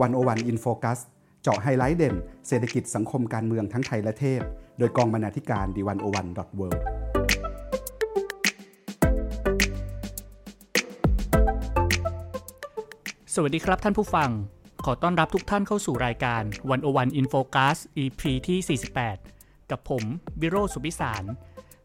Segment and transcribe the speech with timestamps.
[0.00, 0.98] One-O-One In Focus
[1.42, 2.14] เจาะไฮไลท์เด่น
[2.48, 4.42] เศรษฐกิจสังคมการเมืองทั้งไทยและเทศ
[4.78, 6.68] โดยกองบรรณาธิการดีวันโอวันดอทเวิ
[13.34, 14.30] สวัสดีครับท่านผู้ฟัง
[14.84, 18.78] ขอต้อนรับทุกท่านเข้าสู่รายการ One-O-One In Focus EP ที่
[19.20, 20.02] 48 กับผม
[20.40, 21.24] บิโรสุพิสาร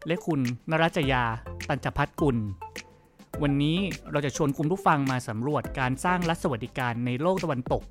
[0.06, 0.40] และคุณ
[0.70, 1.24] นรัจยา
[1.68, 2.36] ตัญจพัฒกุล
[3.44, 3.78] วันนี้
[4.12, 7.82] เราจะชวนคุณผู้ฟังมาสำรวจการสร้างรัฐสวัสดิการในโลกตะวันตก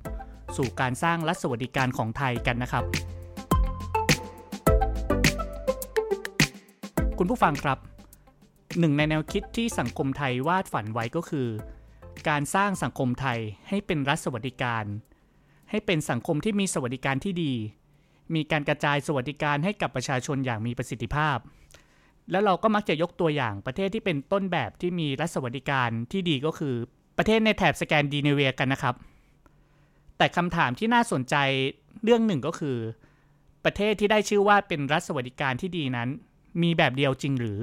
[0.56, 2.84] สู่การสร้างรัฐสวัสดิการของไทยกันนะครับ
[7.18, 7.78] คุณผู้ฟังครับ
[8.78, 11.48] หนึ่งในแนวคิดที่สังคมไทยวาดฝันไว้ก็คือ
[12.28, 14.84] การสร้างสังคมไทยให้เป็นรัฐสวัสดิการ
[15.70, 17.52] ให้เป็นสังคมที่มีสวัสดิการที่ดี
[18.34, 21.38] มีการกระจายสวัสดิการให้กับประชาชนอย่างมีประสิทธิภาพ
[22.30, 26.74] แล้วเราก็มักจะยกตัวอย่างประเทศที่เป็นต้นแบบที่มีรัฐสวัสดิการที่ดีก็คือ
[27.18, 28.94] ประเทศในแถบสแกนดิเนเวียกันนะครับ
[30.18, 31.36] แต่คำถามที่น่าสนใจ
[32.04, 32.76] เรื่องหนึ่งก็คือ
[33.64, 36.08] ประเทศที่ได้ชื่อว่าเป็นรัฐสวัสดิการที่ดีนั้น
[36.62, 37.58] มีแบบเดียวจริงหรือ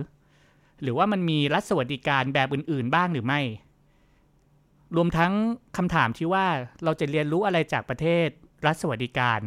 [0.82, 3.42] หรือว่ามันมีรัฐสวัสดิการแบบอื่น ๆ บ้างหรือไม่
[4.96, 5.34] รวมทั้ง
[5.78, 6.46] คำถามที่ว่า
[6.84, 8.28] เราจะเรียนรู้อะไรจากประเทศ
[8.66, 9.40] รัฐสวัสดิการ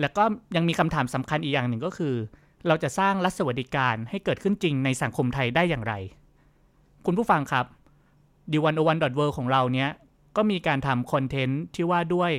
[0.00, 0.22] แล้วก็
[0.56, 2.14] ยังมีคำถามสำคัญอีกอย่างหนึ่งก็คือ
[2.66, 5.94] เราจะสร้างรัฐสวัสดิการให้เกิดขึ้นจริงในสังคมไทยได้อย่างไร
[7.06, 7.66] คุณผู้ฟังครับ
[8.52, 9.88] ดีวันโอวันดอทเวของเราเนี้ย
[10.36, 12.30] ก็มีการทำคอนเทนต์ที่ว่าด้วย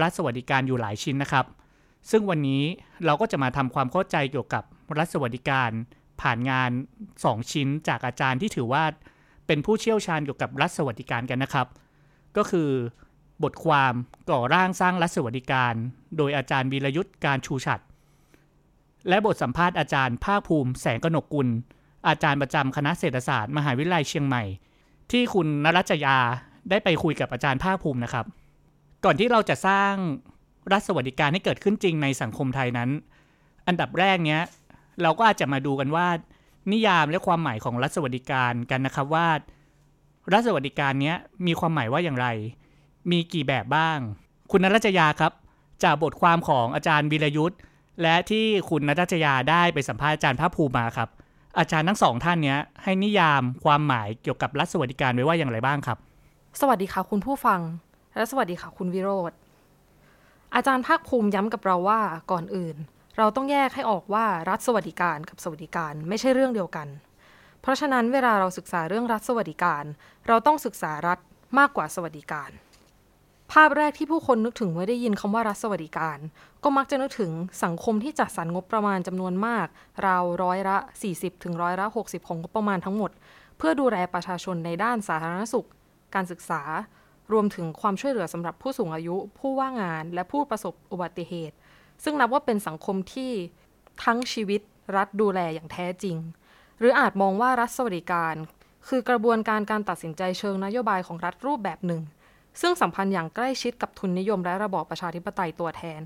[0.00, 1.46] รัฐสวัสดิการอยู่หลายชิ้นนะครับ
[2.10, 2.62] ซึ่งวันนี้
[3.04, 4.64] เราก็จะมาทำความเข้าใจเกี่ยวกับ
[4.98, 5.70] รัฐสวัสดิการ
[6.20, 6.70] ผ่านงาน
[7.10, 8.84] 2 ชิ้นจากอาจารย์ที่ถือว่า
[9.46, 11.66] เป็นผู้เชี่ยวชาญเกี่ยวกับรัฐสวัสดิการกันนะครับ
[12.36, 12.70] ก็คือ
[13.42, 13.92] บทความ
[14.30, 15.74] ก่อร่างสร้างรัฐสวัสดิการ
[16.16, 17.80] โดยอาจารย์วีรยุทธ์การชูฉัด
[19.08, 21.48] และบทสัมภาษณ์อาจารย์ภาคภูมิแสงกนกกุล
[22.08, 24.42] อาจารย์ประจำคณะเศรษฐศาสตร์มหาวิทยาลัยเชียงใหม่
[25.10, 26.16] ที่คุณนรัจยา
[26.70, 28.26] ได้ไปคุยกับอาจารย์ภาคภูมินะครับ
[29.04, 29.92] ก่อนที่เราจะสร้าง
[30.72, 32.90] รัฐสวัสดิการให้เกิดขึ้นจริงในสังคมไทยนั้น
[33.66, 34.42] อันดับแรกเนี้ย
[35.02, 36.06] เราก็อาจจะมาดูกันว่า
[36.72, 39.28] นิยามและความหมายของรัฐสวัสดิการกันนะครับว่า
[40.32, 41.16] รัฐสวัสดิการเนี้ย
[41.46, 42.26] มีความหมายว่าอย่างไร
[43.10, 43.98] มีกี่แบบบ้าง
[44.50, 45.32] คุณนรัจยาครับ
[45.84, 47.58] จากบทความของอาจารย์วิรยุทธ์
[48.02, 51.08] และที่คุณนัทจยาได้ไปสัมภาษณ์อาจารย์ภาคภูมิมาครับ
[51.58, 55.98] อาจารย์ทั้งสองท่านนี้ให้นิยามความหมายเกี่ยวกับรัฐสวัสดิการไว้ว่าอย่างไรบ้างครับ
[56.60, 57.60] สวัสดีค่ะคุณผู้ฟัง
[58.16, 59.32] และสวัสดีค่ะคุณวิโรธ
[60.54, 62.76] อาจารย์ภาคภูมิย้ำกับเราว่าก่อนอื่น
[63.18, 66.88] เราต้องแยกให้ออกว่ารัฐสวัสดิการกับสวัสดิการไม่ใช่เรื่องเดียวกัน
[67.62, 69.84] เพราะฉะนั้นเวลาเราศึกษาเรื่องรัฐสวัสดิการ
[70.28, 71.18] เราต้องศึกษารัฐ
[71.58, 72.50] มากกว่าสวัสดิการ
[73.52, 76.18] ภาพแรกที่ผู้คนนึกถึงเมื่อได้ยินคำว่ารัฐสวัสดิการ
[76.64, 77.32] ก็มักจะนึกถึง
[77.64, 79.66] สังคมที่จัดสรรงบประมาณจำนวนมาก
[80.06, 80.76] ราวร้อยละ
[81.10, 83.10] 40 ถึงร้อยละ 60 ของงบประมาณทั้งหมด
[83.58, 85.68] เพื่อดูแลประชาชนในด้านสาธารณสุข
[86.14, 86.62] การศึกษา
[87.32, 91.56] รวมถึงความช่วยเหลือสำหรับผู้สูงอายุ ผู้ว่างงาน และผู้ประสบอุบัติเหตุ
[92.04, 93.32] ซึ่งนับว่าเป็นสังคมที่
[94.04, 94.60] ทั้งชีวิต
[94.96, 96.16] รัฐดูแลอย่างแท้จริง
[96.78, 98.34] หรืออาจมองว่ารัฐสวัสดิการ
[98.88, 102.02] คือกระบวนการการตัดสินใจเชิงนโยบายของรัฐรูปแบบหนึ่ง
[102.60, 106.00] ซึ่งสัมพันธ์อย่างใกล้ชิดกับทุนนิยมและระบอบประชาธิปไตยตัวแทน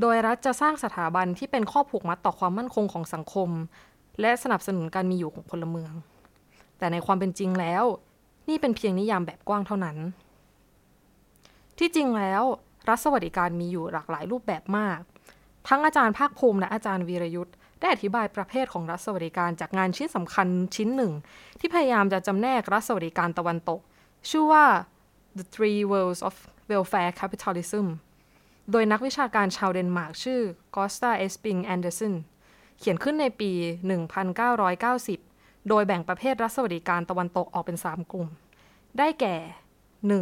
[0.00, 3.50] โดยรัฐจะสร้างสถาบันที่เป็นข้อผูกมัดต่อความมั่นคงของสังคม
[4.20, 5.92] และสนับสนุนการมีอยู่ของพลเมือง
[6.78, 7.84] แต่ในความเป็นจริงแล้ว
[8.48, 9.96] นี่เป็นเพียงนิยามแบบกว้างเท่านั้น
[11.78, 12.42] ที่จริงแล้ว
[12.88, 15.00] รัฐสวัสดิการมีอยู่หลากหลายรูปแบบมาก
[15.68, 21.12] ทั้งอาจารย์ภาคภูมิและอาจารย์วีรยุทธ์ได้อธิบายประเภทของรัฐสวัสดิการจากงานชิ้นสำคัญชิ้นหนึ่ง
[21.60, 23.80] ที่พยายามจะจำแนกรัฐสวัสดิการตะวันตก
[24.30, 24.64] ชื่อว่า
[25.38, 26.34] The Three Worlds of
[26.70, 27.86] Welfare Capitalism
[28.70, 30.40] โดยนักวิชาการชาวเดนมาร์กชื่อ
[30.76, 32.14] กอสตาเอสปิงแอนเดอร์สัน
[32.78, 33.52] เขียนขึ้นในปี
[34.80, 38.28] 1990 โดยแบ่งประเภทรัฐสวัสดิการตะวันตกออกเป็น 3 กลุ่ม
[38.98, 39.36] ได้แก่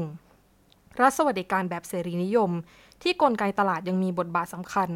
[0.09, 1.01] 1.
[1.01, 2.51] รัฐสวัสดิการแบบเสรีนิยม
[3.03, 4.91] ที่กลไกตลาดยังมีบทบาทสำคัญ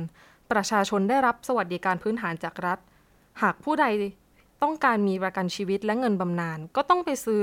[0.53, 2.79] ประชาชนได้รับสวัสดิการพื้นฐานจากรัฐ
[3.43, 3.87] หากผู้ใด
[4.63, 7.43] ต้องการมีประกันชีวิตและเงินบำนาญก็ต้องไปซื้อ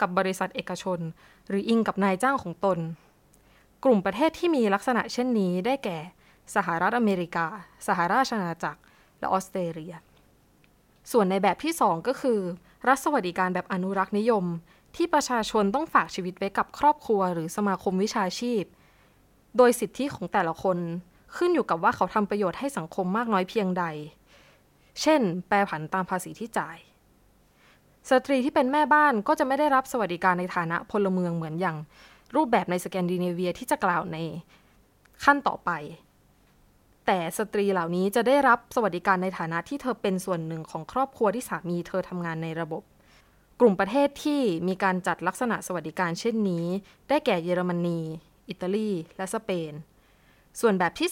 [0.00, 0.98] กับบริษัทเอกชน
[1.48, 2.78] หรืออิงกับนายจ้างของตน
[3.84, 5.98] กลุ่มประเทศที่มีลักษณะเช่นนี้ได้แก่
[6.54, 7.46] สหรัฐอเมริกา
[7.86, 8.80] สหราชอาณาจักร
[9.18, 9.94] และออสเตรเลีย
[11.12, 12.38] ส่วนในแบบที่ 2 ก็คือ
[12.88, 14.44] รัฐสวัสดิการแบบอนุรักษ์นิยม
[14.96, 18.62] ที่ประชาชนต้องฝากชีวิตไว้กับครอบครัว หรือสมาคมวิชาชีพ
[19.56, 20.78] โดยสิทธิของแต่ละคน
[21.36, 23.84] ขึ้นอยู่กับว่าเขาทำประโยชน์ให้สังคมมากน้อยเพียงใด
[25.02, 26.76] เช่น แปรผันตามภาษีที่จ่าย
[28.10, 31.76] สตรีที่เป็นแม่บ้านก็จะไม่ได้รับสวัสดิการในฐานะพลเมืองเหมือนอย่าง
[32.36, 34.16] รูปแบบในสแกนดิเนเวียที่จะกล่าวใน
[35.24, 35.70] ขั้นต่อไป
[37.06, 42.82] แต่สตรีเหล่านี้จะได้รับสวัสดิการในฐานะที่เธอเป็นส่วนหนึ่งของครอบครัวที่สามีเธอทำงานในระบบ
[43.60, 46.66] กลุ่มประเทศที่มีการจัดลักษณะสวัสดิการเช่นนี้
[47.08, 48.00] ได้แก่เยอรมนี
[48.48, 49.72] อิตาลี และสเปน
[50.60, 51.10] ส่วนแบบที่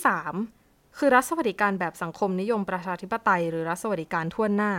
[0.49, 4.73] 3 คือรัฐสวัสดิการแบบสังคมนิยมประชาธิปไตย หรือรัฐสวัสดิการทั่วหน้า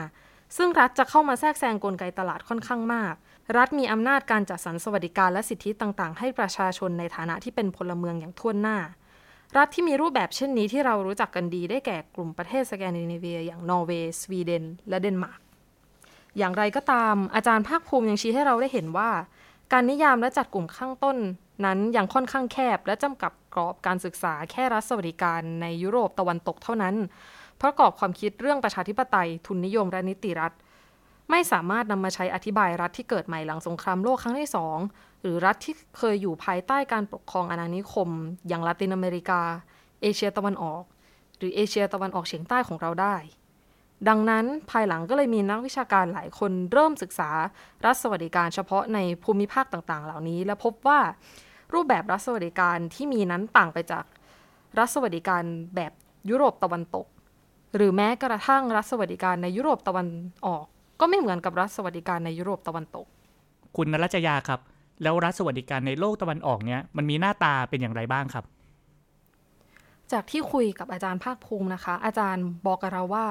[0.57, 3.15] ซึ่งรัฐจะเข้ามาแทรกแซงกลไกตลาดค่อนข้างมาก
[3.57, 8.77] รัฐมีอำนาจการจัดสรรสวัสดิการและสิทธิต่างๆ ให้ประชาชนในฐานะที่เป็นพลเมืองอย่างทั่วหน้า
[9.57, 15.39] รัฐที่มีรูปแบบเช่นนี้ที่เรารู้จักกันดีได้แก่กลุ่มประเทศสแกนดิเนเวีย อย่างนอร์เวย์สวีเดน และเดนมาร์ก
[16.37, 19.09] อย่างไรก็ตาม อาจารย์ภาคภูมิยังชี้ให้เราได้เห็นว่า
[19.71, 21.17] การนิยามและจัดกลุ่มข้างต้น
[21.65, 26.95] นั้นยังค่อนข้างแคบ และจำกัดกรอบการศึกษาแค่รัฐสวัสดิการในยุโรปตะวันตกเท่านั้น
[27.61, 30.53] เพราะกรอบความคิดเรื่องประชาธิปไตย ทุนนิยมและนิติรัฐ
[31.29, 34.77] ไม่สามารถนำมาใช้อธิบายรัฐที่เกิดใหม่หลังสงครามโลกครั้งที่สอง
[35.21, 38.09] หรือรัฐที่เคยอยู่ภายใต้การปกครองอาณานิคม
[38.47, 39.41] อย่างลาตินอเมริกา
[40.01, 40.83] เอเชียตะวันออก
[41.37, 43.15] หรือเอเชียตะวันออกเฉียงใต้ของเราได้
[44.07, 47.29] ดังนั้นภายหลังก็เลยมีนักวิชาการหลายคนเริ่มศึกษา
[47.85, 50.99] รัฐสวัสดิการเฉพาะในภูมิภาคต่างๆ เหล่านี้ และพบว่า
[51.73, 54.05] รูปแบบรัฐสวัสดิการที่มีนั้นต่างไปจาก
[54.77, 55.43] รัฐสวัสดิการ
[55.75, 55.91] แบบ
[56.29, 57.05] ยุโรปตะวันตก
[57.77, 60.07] หรือแม้กระทั่งรัฐสวัสดิการในยุโรปตะวัน
[60.45, 60.65] ออก
[60.99, 63.05] ก็ไม่เหมือนกับรัฐสวัสดิการในยุโรปตะวันตก
[63.75, 64.59] คุณนรัชยาครับ
[65.03, 68.45] แล้วรัฐสวัสดิการในโลกตะวันออกเนี่ยมันมีหน้าตาเป็นอย่างไรบ้างครับ
[70.11, 73.25] จากที่คุยกับอาจารย์ภาคภูมินะคะ อาจารย์บอกกับเราว่า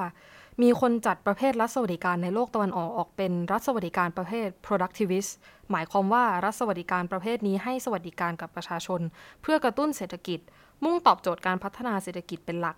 [0.61, 5.31] มีคนจัดประเภทรัฐสวัสดิการในโลกตะวันออกออกเป็นรัฐสวัสดิการประเภท productivist
[5.71, 9.01] หมายความว่ารัฐสวัสดิการประเภทนี้ให้สวัสดิการกับประชาชน
[9.41, 10.39] เพื่อกระตุ้นเศรษฐกิจ
[10.83, 12.77] มุ่งตอบโจทย์การพัฒนาเศรษฐกิจเป็นหลัก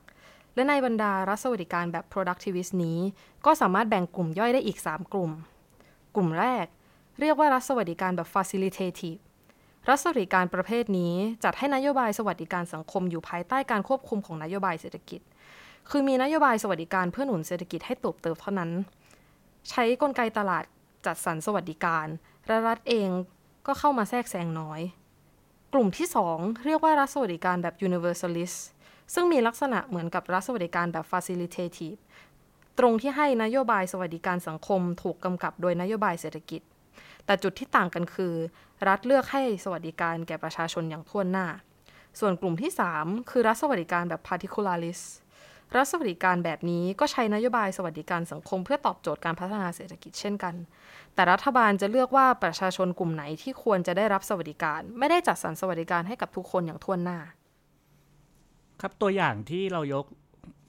[0.55, 2.99] และในบรรดารัฐสวัสดิการแบบ productivist นี้
[3.45, 5.31] ก็สามารถแบ่งกลุ่มย่อยได้อีก 3 กลุ่ม
[6.15, 6.65] กลุ่มแรก
[7.19, 9.19] เรียกว่ารัฐสวัสดิการแบบ facilitative
[9.89, 11.13] รัฐสวัสดิการประเภทนี้
[11.43, 15.21] จัดให้นโยบายสวัสดิการสังคมอยู่ภายใต้การควบคุมของนโยบายเศรษฐกิจ
[15.89, 18.71] คือมีนโยบายสวัสดิการเพื่อหนุนเศรษฐกิจให้เติบโตเท่านั้น
[19.69, 20.63] ใช้กลไกตลาด
[21.05, 22.07] จัดสรรสวัสดิการ
[22.47, 23.09] และรัฐเอง
[23.67, 24.81] ก็เข้ามาแทรกแซงน้อย
[25.73, 28.57] กลุ่มที่ 2 เรียกว่ารัฐสวัสดิการแบบ universalist
[29.13, 31.99] ซึ่งมีลักษณะเหมือนกับรัฐสวัสดิการแบบ facilitative
[32.79, 36.61] ตรงที่ให้นโยบายสวัสดิการสังคมถูกกำกับโดยนโยบายเศรษฐกิจ
[37.25, 38.33] แต่จุดที่ต่างกันคือ
[38.87, 41.47] รัฐเลือกให้สวัสดิการแก่ประชาชนอย่างทั่วหน้า
[42.19, 45.05] ส่วนกลุ่มที่ 3 คือรัฐสวัสดิการแบบ particularist
[45.75, 50.55] รัฐสวัสดิการแบบนี้ก็ใช้นโยบายสวัสดิการสังคมเพื่อตอบโจทย์การพัฒนาเศรษฐกิจเช่นกัน
[51.13, 57.19] แต่รัฐบาลจะเลือกว่าประชาชนกลุ่มไหนที่ควรจะได้รับสวัสดิการ ไม่ได้จัดสรรสวัสดิการให้กับทุกคนอย่างทั่วหน้า
[58.81, 60.05] ครับตัวอย่างที่เรายก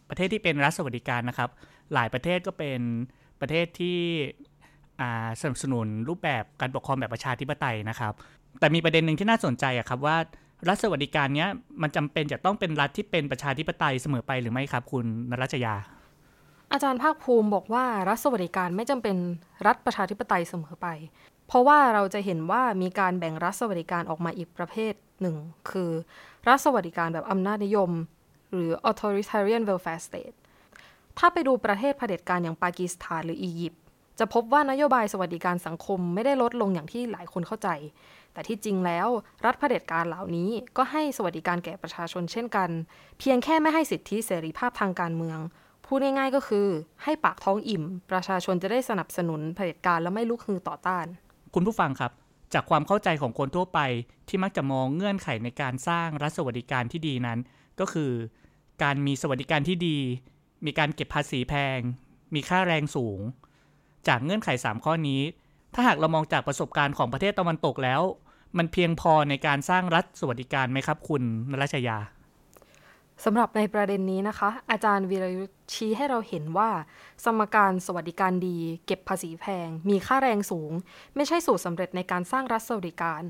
[0.08, 1.50] ประเทศที่เป็นรัฐสวัสดิการนะครับ
[1.94, 2.80] หลายประเทศก็เป็น
[3.40, 3.98] ประเทศที่
[5.40, 8.12] สนับสนุนรูปแบบการปกครองแบบประชาธิปไตยนะครับ
[8.60, 10.16] แต่มีประเด็นหนึ่งที่น่าสนใจอะครับว่า
[10.68, 11.48] รัฐสวัสดิการเนี้ย
[11.82, 15.74] มันจำเป็นจะต้องเป็นรัฐที่เป็นประชาธิปไตยเสมอไปหรือไม่ครับ คุณนรัชยา
[16.72, 19.16] อาจารย์ภาคภูมิบอกว่ารัฐสวัสดิการไม่จำเป็น
[19.66, 20.88] รัฐประชาธิปไตยเสมอไป
[21.46, 25.36] เพราะว่าเราจะเห็นว่ามีการแบ่งรัฐสวัสดิการออกมาอีกประเภทหนึ่ง
[25.70, 25.90] คือ
[26.48, 27.90] รัฐสวัสดิการแบบอำนาจนิยม
[28.50, 30.36] หรือ authoritarian welfare state
[31.18, 33.80] ถ้าไปดูประเทศเผด็จการอย่างปากีสถานหรืออียิปต์
[34.18, 37.68] จะพบว่านโยบายสวัสดิการสังคมไม่ได้ลดลงอย่างที่หลายคนเข้าใจ
[38.32, 39.08] แต่ที่จริงแล้ว
[39.44, 42.70] รัฐเผด็จการเหล่านี้ก็ให้สวัสดิการแก่ประชาชนเช่นกัน
[43.18, 45.38] เพียงแค่ไม่ให้สิทธิเสรีภาพทางการเมือง
[45.86, 46.66] พูดง่ายๆก็คือ
[47.04, 51.06] ให้ปากท้องอิ่ม ประชาชนจะได้สนับสนุนเผด็จการและไม่ลุกฮือต่อต้าน
[51.54, 52.12] คุณผู้ฟังครับ
[52.54, 53.80] จากความเข้าใจของคนทั่วไป
[54.28, 57.38] ที่มักจะมองเงื่อนไขในการสร้างรัฐสวัสดิการที่ดีนั้น
[57.80, 58.12] ก็คือ
[58.82, 59.98] การมีสวัสดิการที่ดี
[60.64, 61.80] มีการเก็บภาษีแพง
[62.34, 63.20] มีค่าแรงสูง
[64.08, 65.22] จากเงื่อนไข 3 ข้อนี้
[65.74, 68.02] ถ้าหากเรามองจากประสบการณ์ของประเทศตะวันตกแล้ว
[68.58, 71.98] มันเพียงพอในการสร้างรัฐสวัสดิการไหมครับ คุณนรัชยา
[73.24, 76.70] สำหรับในประเด็นนี้นะคะ อาจารย์วีรยุทธ์ชี้ให้เราเห็นว่า
[77.24, 80.72] สมการสวัสดิการดี เก็บภาษีแพง มีค่าแรงสูง
[81.16, 83.22] ไม่ใช่สูตรสำเร็จในการสร้างรัฐสวัสดิการ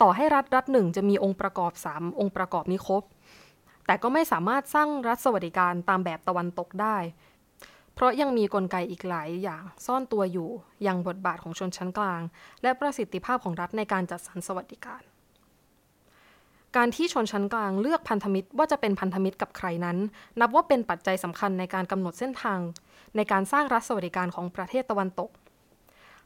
[0.00, 3.02] ต่อให้รัฐรัฐหนึ่งจะมีองค์ประกอบ 3 องค์ประกอบนี้ครบ
[3.86, 6.96] แต่ก็ไม่สามารถสร้างรัฐสวัสดิการตามแบบตะวันตกได้
[7.94, 10.48] เพราะยังมีกลไกอีกหลายอย่างซ่อนตัวอยู่
[10.82, 12.20] อย่างบทบาทของชนชั้นกลาง
[12.62, 15.02] และประสิทธิภาพของรัฐในการจัดสรรสวัสดิการ
[16.76, 19.98] การที่ชนชั้นกลางเลือกพันธมิตรว่าจะเป็นพันธมิตรกับใครนั้น
[20.40, 22.60] นับว่าเป็นปัจจัยสำคัญในการกำหนดเส้นทาง
[23.16, 25.30] ในการสร้างรัฐสวัสดิการของประเทศตะวันตก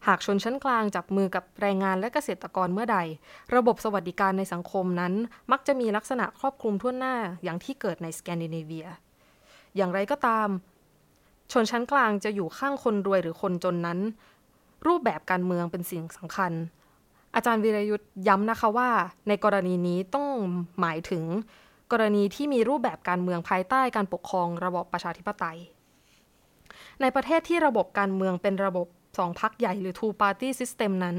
[0.06, 2.98] หากชนชั้นกลางจับมือกับแรงงานและเกษตรกรเมื่อใด
[3.54, 5.14] ระบบสวัสดิการในสังคมนั้น
[5.52, 8.86] มักจะมีลักษณะครอบคลุมทั่วหน้าอย่างที่เกิดในสแกนดิเนเวีย
[9.76, 10.48] อย่างไรก็ตาม
[11.52, 13.98] ชนชั้นกลางจะอยู่ข้างคนรวยหรือคนจนนั้น
[14.86, 16.52] รูปแบบการเมืองเป็นสิ่งสำคัญ
[17.34, 18.90] อาจารย์วีรยุทธ์ย้ำนะคะว่า
[19.28, 20.28] ในกรณีนี้ต้อง
[20.80, 21.24] หมายถึง
[21.92, 25.58] กรณีที่มีรูปแบบการเมืองภายใต้การปกครองระบอบประชาธิปไตย
[27.00, 28.86] ในประเทศที่ระบบการเมืองเป็นระบบ
[29.18, 31.16] สองพรรคใหญ่หรือ two party system นั้น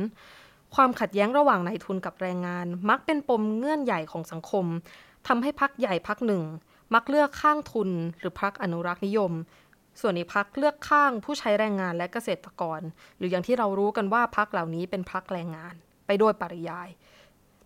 [0.76, 4.66] ความขัดแย้งระหว่างนายทุนกับแรงงาน มักเป็นปมเงื่อนใหญ่ของสังคม
[5.28, 6.44] ทำให้พักใหญ่พักหนึ่ง
[6.94, 9.32] มักเลือกข้างทุนหรือพักอนุรักษ์นิยม
[10.02, 12.82] ส่วนอีกพักเลือกข้างผู้ใช้แรงงานและเกษตรกร
[13.18, 16.90] หรืออย่างที่เรารู้กันว่าพักเหล่านี้เป็นพักแรงงาน ไปโดยปริยาย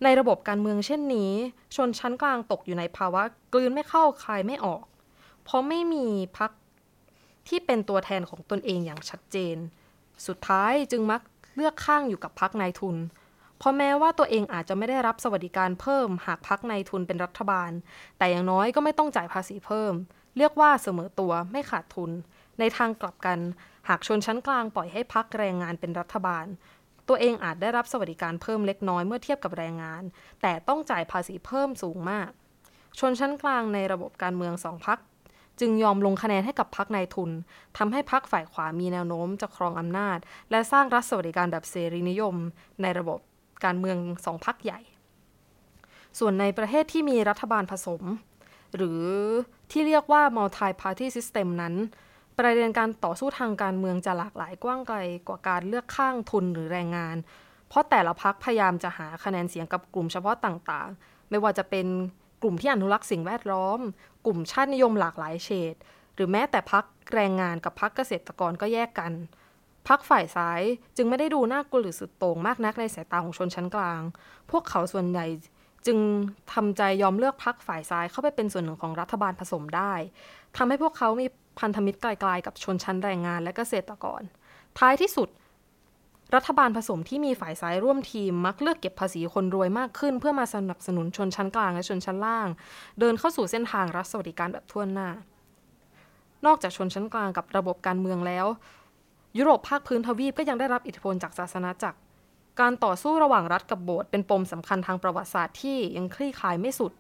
[0.04, 1.32] ในระบบการเมืองเช่นนี้
[1.76, 4.84] ชนชั้นกลางตกอยู่ในภาวะกลืนไม่เข้าคายไม่ออก
[5.44, 6.06] เพราะไม่มี
[6.38, 6.52] พัก
[7.48, 9.58] ที่เป็นตัวแทนของตนเองอย่างชัดเจน
[10.28, 11.22] สุดท้ายจึงมัก
[11.56, 12.98] เลือกข้างอยู่กับพักนายทุน
[13.58, 17.72] เพราะแม้ว่าตัวเองอาจจะไม่ได้รับสวัสดิการเพิ่มหากพักนายทุนเป็นรัฐบาล
[18.18, 19.94] แต่อย่างน้อยก็ไม่ต้องจ่ายภาษีเพิ่ม
[20.38, 22.12] เรียกว่าเสมอตัวไม่ขาดทุน
[22.60, 23.40] ในทางกลับกัน
[23.90, 26.46] หากชนชั้นกลางปล่อยให้พักแรงงานเป็นรัฐบาล
[27.10, 30.04] ตัวเองอาจได้รับสวัสดิการเพิ่มเล็กน้อยเมื่อเทียบกับแรงงาน
[30.42, 32.30] แต่ต้องจ่ายภาษีเพิ่มสูงมาก
[33.00, 35.00] ชนชั้นกลางในระบบการเมืองสองพัก
[35.60, 37.32] จึงยอมลงคะแนนให้กับพรรคนายทุน
[37.78, 40.18] ทำให้พรรคฝ่ายขวามีแนวโน้มจะครองอำนาจ
[40.52, 42.36] และสร้างรัฐสวัสดิการแบบเสรีนิยม
[42.82, 43.20] ในระบบ
[43.66, 44.80] การเมืองสองพรรคใหญ่
[46.20, 48.02] ส่วนในประเทศที่มีรัฐบาลผสม
[48.76, 49.04] หรือ
[49.72, 51.76] ที่เรียกว่า multi party system นั้น
[52.40, 57.18] ประเด็นการต่อสู้ทางการเมืองจะหลากหลายกว้างไกลกว่าการเลือกข้างทุนหรือแรงงาน
[57.70, 61.88] เพราะแต่ละพักพยายามจะหาคะแนนเสียงกับกลุ่มเฉพาะต่างๆ ไม่ว่าจะเป็น
[62.44, 63.80] กลุ่มที่อนุรักษ์สิ่งแวดล้อม
[64.26, 65.76] กลุ่มชาตินิยมหลากหลายเฉด
[66.16, 69.12] หรือแม้แต่พักแรงงานกับพักเกษตรกรก็แยกกัน
[69.88, 70.62] พักฝ่ายซ้าย
[70.98, 74.02] จึงไม่ได้ดูน่ากลัวหรือสุดโต่งมากนักในสายตาของชนชั้นกลาง
[74.52, 75.26] พวกเขาส่วนใหญ่
[75.86, 75.98] จึง
[76.54, 79.94] ทำใจยอมเลือกพักฝ่ายซ้ายเข้าไปเป็นส่วนหนึ่งของรัฐบาลผสมได้
[80.58, 81.28] ทำให้พวกเขามี
[81.60, 84.22] พันธมิตรไกลๆกับชนชั้นแรงงานและเกษตรกร
[84.80, 85.30] ท้ายที่สุด
[86.36, 92.48] รัฐบาลผสมที่มีฝ่ายซ้ายร่วมทีมมักเลือกเก็บภาษีคนรวยมากขึ้น เพื่อมาสนับสนุนชนชั้นกลางและชนชั้นล่าง
[93.00, 95.10] เดินเข้าสู่เส้นทางรัฐสวัสดิการแบบทั่วหน้า
[96.46, 98.46] นอกจากชนชั้นกลางกับระบบการเมืองแล้ว
[99.38, 102.00] ยุโรปภาคพื้นทวีปก็ยังได้รับอิทธิพลจากศาสนาจักร
[102.60, 106.92] การต่อสู้ระหว่างรัฐกับโบสถ์เป็นปมสำคัญทางประวัติศาสตร์ที่ยังคลี่คลายไม่สุด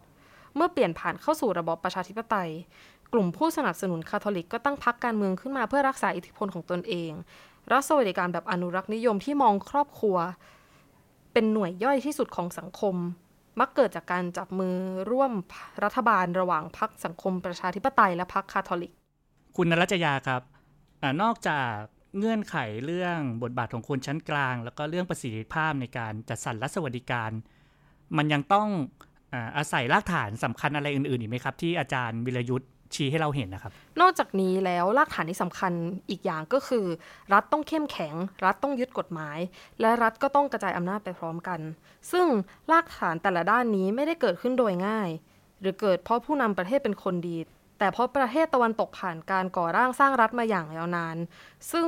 [0.56, 2.50] เมื่อเปลี่ยนผ่านเข้าสู่ระบอบประชาธิปไตย
[3.13, 7.12] กลุ่มผู้สนับสนุนคาทอลิกก็ตั้งพรรคการเมืองขึ้นมาเพื่อรักษาอิทธิพลของตนเอง
[7.72, 10.18] รัฐสวัสดิการแบบอนุรักษ์นิยมที่มองครอบครัว
[11.34, 12.96] เป็นหน่วยย่อยที่สุดของสังคม
[13.60, 14.75] มักเกิดจากการจับมือ
[15.12, 15.32] ร่วม
[15.84, 18.94] รัฐบาลระหว่างพรรคสังคมประชาธิปไตยและพรรคคาทอลิก
[19.56, 20.42] คุณนรัจยาครับ
[21.01, 21.74] อนอกจาก
[22.18, 27.32] เงื่อนไขเรื่องบทบาทของคนชั้นกลาง แล้วก็เรื่องประสิทธิภาพในการจัดสรรรัฐสวัสดิการ
[28.18, 28.68] มันยังต้อง
[29.58, 35.74] อาศัยรากฐานสำคัญอะไรอื่นๆอีกไหมครับ ที่อาจารย์วิรยุทธ์ ชี้ให้เราเห็นนะครับ นอกจากนี้แล้วรากฐานที่สำคัญ
[36.10, 36.86] อีกอย่างก็คือ
[37.34, 38.13] รัฐต้องเข้มแข็ง
[38.46, 39.38] รัฐต้องยึดกฎหมาย
[39.81, 41.60] และรัฐก็ต้องกระจายอำนาจไปพร้อมกัน
[42.12, 42.27] ซึ่ง
[42.72, 45.10] รากฐานแต่ละด้านนี้ไม่ได้เกิดขึ้นโดยง่าย
[45.62, 47.38] หรือเกิดเพราะผู้นำประเทศเป็นคนดี
[47.79, 51.17] แต่เพราะประเทศตะวันตกผ่านการก่อร่างสร้างรัฐมาอย่างยาวนาน
[51.72, 51.88] ซึ่ง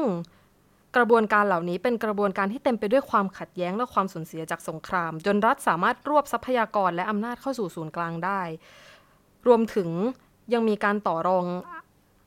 [0.95, 8.41] กระบวนการเหล่านี้เป็นกระบวนการที่เต็มไปด้วยความขัดแย้งและความสูญเสียจากสงคราม จนรัฐสามารถรวบทรัพยากรและอำนาจเข้าสู่ศูนย์กลางได้
[9.47, 9.89] รวมถึง
[10.53, 11.45] ยังมีการต่อรอง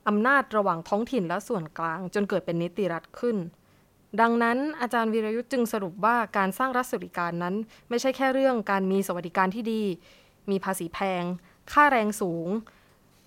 [0.09, 3.37] อำนาจระหว่างท้องถิ่นและส่วนกลาง จนเกิดเป็นนิติรัฐขึ้น
[4.21, 7.55] ดังนั้นอาจารย์วีรยุทธ์จึงสรุปว่าการสร้างรัฐสวัสดิการนั้น
[7.89, 9.83] ไม่ใช่แค่เรื่องการมีสวัสดิการที่ดี
[10.51, 11.23] มีภาษีแพง
[11.73, 12.49] ค่าแรงสูง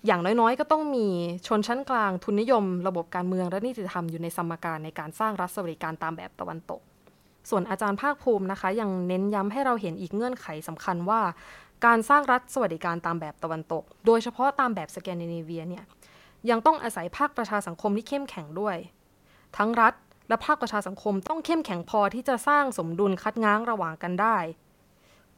[0.06, 1.06] อย่างน้อยๆ ก็ต้องมี
[1.46, 6.80] ชนชั้นกลางทุนนิยม ระบบการเมืองและนิติธรรมอยู่ในสมการในการสร้างรัฐสวัสดิการตามแบบตะวันตก
[7.50, 11.20] ส่วนอาจารย์ภาคภูมินะคะ ยังเน้นย้ำให้เราเห็นอีกเงื่อนไขสำคัญว่า
[11.86, 15.84] การสร้างรัฐสวัสดิการตามแบบตะวันตก โดยเฉพาะตามแบบสแกนดิเนเวียเนี่ย
[16.50, 18.76] ยังต้องอาศัยภาคประชาสังคมที่เข้มแข็งด้วย
[19.56, 19.94] ทั้งรัฐ
[20.28, 24.36] และภาคประชาสังคมต้องเข้มแข็งพอที่จะสร้างสมดุลคัดง้างระหว่างกันได้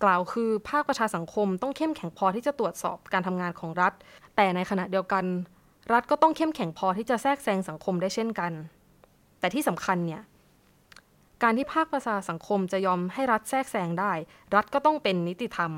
[0.02, 3.92] กล่าวคือภาคประชาสังคมต้องเข้มแข็งพอที่จะตรวจสอบการทำงานของรัฐ
[4.37, 5.25] แต่ในขณะเดียวกัน
[5.92, 8.52] รัฐก็ต้องเข้มแข็งพอที่จะแทรกแซงสังคมได้เช่นกัน
[9.40, 10.23] แต่ที่สำคัญเนี่ย
[11.42, 14.12] การที่ภาคประชาสังคมจะยอมให้รัฐแทรกแซงได้
[14.54, 15.73] รัฐก็ต้องเป็นนิติธรรม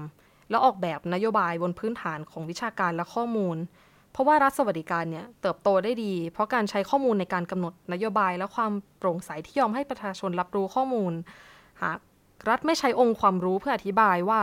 [0.52, 3.56] และออกแบบนโยบายบนพื้นฐานของวิชาการและข้อมูล
[4.12, 11.12] เพราะว่ารัฐสวัสดิการเนี่ยเติบโตได้ดี เพราะการใช้ข้อมูลในการกำหนดนโยบายและความโปร่งใสที่ยอมให้ประชาชนรับรู้ข้อมูล
[11.82, 11.98] หาก
[12.48, 14.40] รัฐไม่ใช้องค์ความรู้เพื่ออธิบายว่า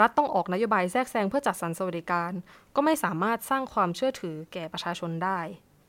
[0.00, 2.32] รัฐต้องออกนโยบายแทรกแซงเพื่อจัดสรรสวัสดิการ
[2.74, 5.40] ก็ไม่สามารถสร้างความเชื่อถือแก่ประชาชนได้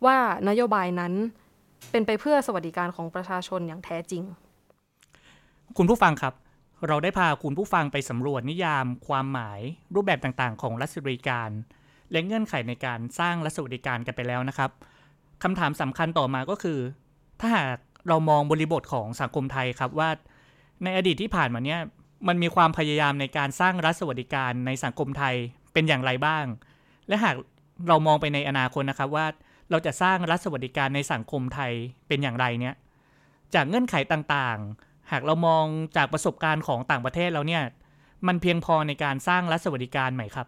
[0.05, 0.17] ว่า
[0.49, 1.13] นโยบายนั้น
[1.91, 4.23] เป็นไปเพื่อสวัสดิการของประชาชนอย่างแท้จริง
[5.77, 6.33] คุณผู้ฟังครับ
[6.87, 9.59] เราได้พาคุณผู้ฟังไปสำรวจนิยาม ความหมาย
[9.95, 11.49] รูปแบบต่างๆ ของรัฐสวัสดิการ
[12.11, 14.71] และเงื่อนไขในการสร้างรัฐสวัสดิการกันไปแล้วนะครับ
[15.43, 16.79] คำถามสำคัญต่อมาก็คือ
[17.39, 17.77] ถ้าหาก
[18.07, 20.09] เรามองบริบทของสังคมไทยครับว่า
[20.83, 21.79] ในอดีตที่ผ่านมาเนี่ย
[22.27, 25.35] มันมีความพยายามในการสร้างรัฐสวัสดิการในสังคมไทย
[25.73, 26.45] เป็นอย่างไรบ้าง
[27.07, 27.35] และหาก
[27.87, 29.25] เรามองไปในอนาคตนะครับว่า
[29.71, 31.71] เราจะสร้างรัฐสวัสดิการในสังคมไทย
[32.07, 32.75] เป็นอย่างไรเนี่ย
[33.53, 37.63] จากเงื่อนไขต่างๆ หากเรามองจากประสบการณ์ของต่างประเทศแล้วเนี่ย
[38.27, 40.47] มันเพียงพอในการสร้างรัฐสวัสดิการไหมครับ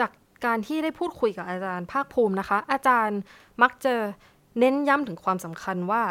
[0.00, 0.10] จาก
[0.46, 3.18] การที่ได้พูดคุยกับอาจารย์ภาคภูมินะคะ อาจารย์
[3.62, 3.94] มักจะ
[4.58, 6.02] เน้นย้ำถึงความสำคัญว่า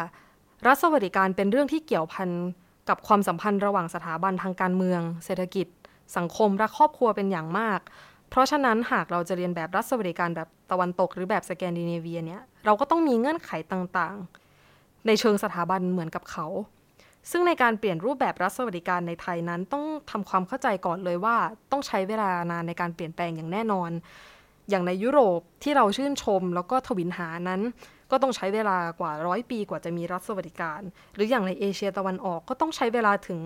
[0.66, 2.30] รัฐสวัสดิการเป็นเรื่องที่เกี่ยวพัน
[2.88, 5.66] กับความสัมพันธ์ระหว่างสถาบันทางการเมือง เศรษฐกิจ
[6.16, 7.80] สังคม และครอบครัวเป็นอย่างมาก
[8.30, 14.47] เพราะฉะนั้นหากเราจะเรียนแบบรัฐสวัสดิการแบบตะวันตกหรือแบบสแกนดิเนเวียเนี่ยเราก็ต้องมีเงื่อนไขต่างๆ
[15.08, 16.46] ในเชิงสถาบันเหมือนกับเขา
[17.30, 21.36] ซึ่งในการเปลี่ยนรูปแบบรัฐสวัสดิการในไทยนั้นต้องทำความเข้าใจก่อนเลยว่า
[21.70, 23.90] ต้องใช้เวลานานในการเปลี่ยนแปลงอย่างแน่นอน
[24.70, 27.60] อย่างในยุโรปที่เราชื่นชมแล้วก็ทวินหานั้น
[28.10, 30.80] ก็ต้องใช้เวลากว่าร้อยปีกว่าจะมีรัฐสวัสดิการ
[31.14, 33.40] หรืออย่างในเอเชียตะวันออกก็ต้องใช้เวลาถึง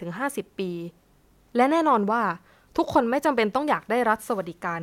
[0.00, 0.70] 40-50 ปี
[1.56, 2.22] และแน่นอนว่า
[2.76, 4.80] ทุกคนไม่จำเป็นต้องอยากได้รัฐสวัสดิการ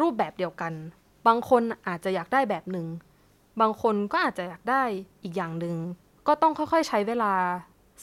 [0.00, 0.72] รูปแบบเดียวกัน
[1.26, 2.86] บางคนอาจจะอยากได้แบบหนึ่ง
[3.60, 4.82] บางคนก็อาจจะอยากได้
[5.22, 5.76] อีกอย่างหนึ่ง
[6.26, 7.32] ก็ต้องค่อยๆ ใช้เวลา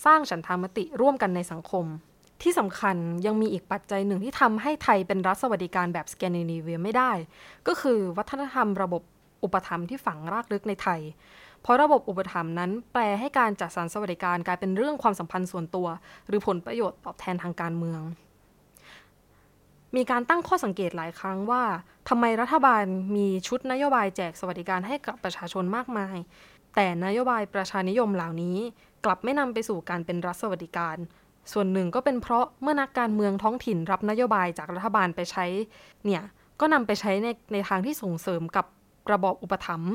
[0.05, 1.86] สร้างฉันทามติร่วมกันในสังคม
[2.41, 7.12] ที่สำคัญยังมีอีกปัจจัยหนึ่งที่ทำให้ไทยเป็นรัฐสวัสดิการแบบสแกนดิเนเวียไม่ได้
[7.67, 9.01] ก็คือวัฒนธรรมระบบ
[9.43, 11.01] อุปถัมภ์ที่ฝังรากลึกในไทย
[11.62, 15.88] เพราะระบบอุปถัมภ์นั้นแปลให้การจัดสรรสวัสดิการกลายเป็นเรื่องความสัมพันธ์ส่วนตัว
[16.27, 18.01] หรือผลประโยชน์ตอบแทนทางการเมือง
[19.95, 21.63] มีการตั้งข้อสังเกตหลายครั้งว่า
[22.10, 22.83] ทำไมรัฐบาล
[23.15, 26.15] มีชุดนโยบายแจกสวัสดิการให้กับประชาชนมากมาย
[26.75, 28.57] แต่นโยบายประชานิยมเหล่านี้
[29.05, 30.98] กลับไม่นำไปสู่การเป็นรัฐสวัสดิการ
[31.51, 35.45] ส่วนหนึ่งก็เป็นเพราะเมื่อนักการเมืองท้องถิ่นรับนโยบายจากรัฐบาลไปใช้
[36.05, 36.24] เนี่ย
[36.60, 38.65] ก็นำไปใช้ในในทางที่ส่งเสริมกับ
[39.12, 39.93] ระบอบอุปถัมภ์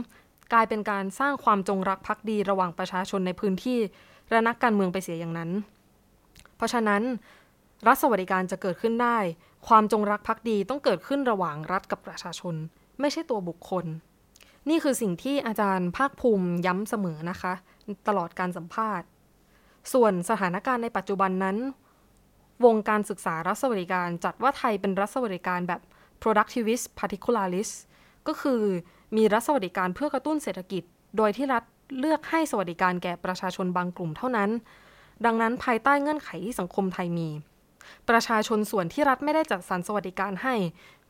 [0.52, 3.78] กลายเป็นการสร้างความจงรักภักดีระหว่างประชาชนในพื้นที่
[4.30, 5.50] และนักการเมืองไปเสียอย่างนั้น
[6.56, 7.02] เพราะฉะนั้น
[7.86, 9.18] รัฐสวัสดิการจะเกิดขึ้นได้
[9.68, 12.54] ความจงรักภักดีต้องเกิดขึ้นระหว่างรัฐกับประชาชน
[13.00, 13.86] ไม่ใช่ตัวบุคคล
[14.68, 17.52] นี่คือสิ่งที่อาจารย์ภาคภูมิย้ำเสมอนะคะ
[18.08, 19.06] ตลอดการสัมภาษณ์
[19.92, 21.56] ส่วนสถานการณ์ในปัจจุบันนั้น
[22.64, 25.80] วงการศึกษารัฐสวัสดิการจัดว่าไทยเป็นรัฐสวัสดิการแบบ
[26.22, 27.74] productivist particularist
[28.26, 28.62] ก็คือ
[29.16, 30.82] มีรัฐสวัสดิการเพื่อกระตุ้นเศรษฐกิจ
[31.16, 31.64] โดยที่รัฐ
[31.98, 34.50] เลือกให้สวัสดิการแก่ประชาชนบางกลุ่มเท่านั้น
[35.24, 37.28] ดังนั้นภายใต้เงื่อนไขที่สังคมไทยมี
[38.08, 40.54] ประชาชนส่วนที่รัฐไม่ได้จัดสรรสวัสดิการให้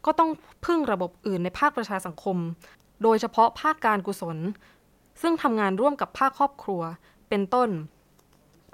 [0.04, 0.30] ก็ต้อง
[0.64, 2.36] พึ่งระบบอื่นในภาคประชาสังคม
[3.02, 4.38] โดยเฉพาะภาคการกุศล
[5.22, 6.82] ซึ่งทำงานร่วมกับภาคครอบครัว
[7.28, 7.70] เป็นต้น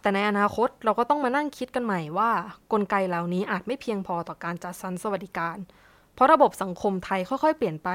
[0.00, 2.30] แต่ในอนาคตเราก็ต้องมานั่งคิดกันใหม่ว่า
[2.72, 5.56] กลไกเหล่านี้อาจไม่เพียงพอต่อการจัดสรรสวัสดิการ
[6.14, 7.88] เพราะระบบสังคมไทยค่อยๆ เปลี่ยนไป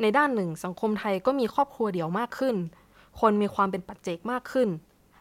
[0.00, 2.56] ในด้านหนึ่ง สังคมไทยก็มีครอบครัวเดี่ยวมากขึ้น
[3.20, 4.68] คนมีความเป็นปัจเจกมากขึ้น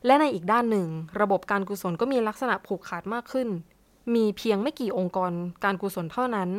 [0.05, 0.87] และในอีกด้านหนึ่ง
[1.21, 3.47] ระบบการกุศลก็มีลักษณะผูกขาดมากขึ้น
[4.15, 5.31] มีเพียงไม่กี่องค์กร
[5.63, 6.49] การกุศลเท่านั้น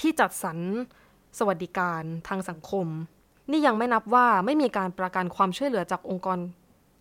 [0.00, 0.58] ที่จัดสรร
[1.38, 2.86] สวัสดิการทางสังคม
[3.50, 6.38] นี่ยังไม่นับว่าไม่มีการประกันความช่วยเหลือจากองค์กร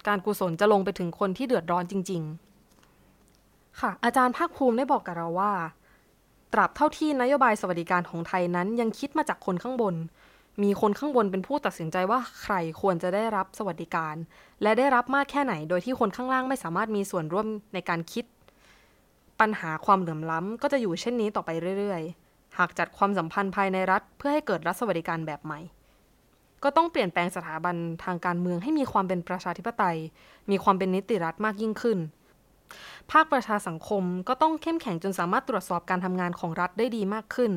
[0.07, 2.21] การกุศลจะลงไปถึงคนที่เดือดร้อนจริง
[3.01, 5.51] ๆ ค่ะ อาจารย์ภาคภูมิได้บอกกับเราว่า
[6.53, 9.95] ตราบเท่าที่นโยบายสวัสดิการของไทยนั้นยังคิดมาจากคนข้างบน
[10.63, 14.15] มีคนข้างบนเป็นผู้ตัดสินใจว่าใครควรจะได้รับสวัสดิการ
[14.61, 18.25] และได้รับมากแค่ไหน โดยที่คนข้างล่างไม่สามารถมีส่วนร่วมในการคิด
[19.41, 21.49] ปัญหาความเหลื่อมล้ำก็จะอยู่เช่นนี้ต่อไป
[21.79, 25.59] เรื่อยๆ หากจัดความสัมพันธ์ภายในรัฐ เพื่อให้เกิดรัฐสวัสดิการแบบใหม่
[26.63, 29.97] ก็ต้องเปลี่ยนแปลงสถาบันทางการเมืองให้มีความเป็นประชาธิปไตย
[30.49, 31.97] มีความเป็นนิติรัฐมากยิ่งขึ้น
[33.11, 37.51] ภาคประชาสังคมก็ต้องเข้มแข็งจนสามารถตรวจสอบการทำงานของรัฐได้ดีมากขึ้น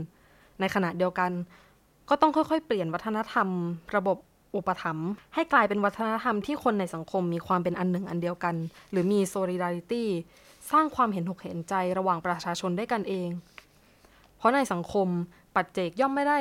[0.61, 1.31] ในขณะเดียวกัน
[2.09, 3.49] ก็ต้องค่อยๆ เปลี่ยนวัฒนธรรม
[3.97, 4.19] ระบบ
[4.55, 8.55] อุปถัมภ์ให้กลายเป็นวัฒนธรรมที่คนในสังคมมีความเป็นอันหนึ่งอันเดียวกัน
[8.91, 10.05] หรือมี solidarity
[10.75, 13.29] สร้างความเห็นอกเห็นใจระหว่างประชาชนได้กันเอง
[14.37, 15.09] เพราะในสังคม
[15.55, 16.39] ปัจเจกย่อมไม่ได้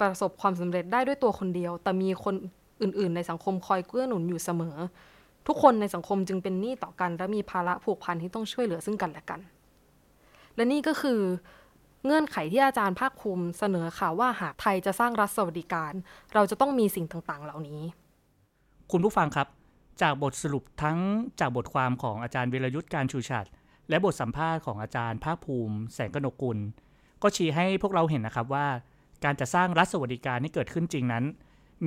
[0.00, 2.34] ประสบความสำเร็จได้ด้วยตัวคนเดียว แต่มีคน
[2.82, 4.76] อื่น ๆ ในสังคมคอยเกื้อหนุนอยู่เสมอ
[5.46, 9.40] ทุกคนในสังคมจึงเป็นหนี้ต่อกัน และมีภาระผูกพันที่ต้องช่วยเหลือซึ่งกันและกัน
[10.54, 11.20] และนี่ก็คือ
[12.04, 15.92] เงื่อนไขที่อาจารย์ภาคภูมิเสนอค่ะว่าหากไทยจะสร้างรัฐสวัสดิการ
[16.34, 17.82] เราจะต้องมีสิ่งต่าง ๆ เหล่านี้
[18.90, 19.48] คุณผู้ฟังครับ
[20.02, 20.98] จากบทสรุปทั้ง
[21.40, 23.46] จากบทความของอาจารย์วิรยุทธ์การชูชัด
[23.88, 26.58] และบทสัมภาษณ์ของอาจารย์ภาคภูมิ แสงกนกุล
[27.22, 28.66] ก็ชี้ให้พวกเราเห็นนะครับว่า
[29.24, 31.24] การจะสร้างรัฐสวัสดิการให้เกิดขึ้นจริงนั้น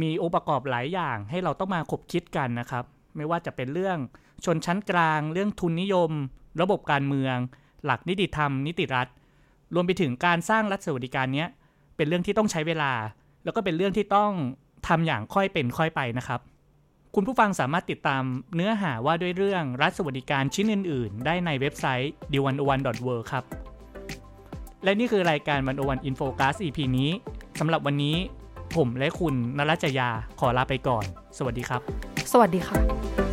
[0.02, 2.84] มีองค์ประกอบหลายอย่างให้เราต้องมาคบคิดกันนะครับ
[3.16, 3.98] ไม่ว่าจะเป็นเรื่อง
[4.46, 6.12] ชนชั้นกลาง เรื่องทุนนิยม
[6.62, 7.36] ระบบการเมือง
[7.86, 9.08] หลักนิติธรรม นิติรัฐ
[9.74, 11.46] รวมไปถึงการสร้างรัฐสวัสดิการนี้
[11.96, 12.92] เป็นเรื่องที่ต้องใช้เวลา
[13.44, 14.32] แล้วก็เป็นเรื่องที่ต้อง
[14.88, 16.40] ทำอย่างค่อยเป็นค่อยไปนะครับ
[17.15, 18.24] คุณผู้ฟังสามารถติดตาม
[18.56, 22.78] เนื้อหาว่าด้วยเรื่องรัฐสวัสดิการชิ้นอื่น ๆ ได้ในเว็บไซต์ d 1 1 w o r
[23.19, 23.43] l d ครับ
[24.84, 27.12] และนี่คือรายการวันโอวันอินโฟกัส EP นี้
[27.60, 28.15] สำหรับวันนี้
[28.76, 31.06] ผมและคุณนรัจยาขอลาไปก่อน
[31.38, 31.82] สวัสดีครับ
[32.32, 33.29] สวัสดีค่ะ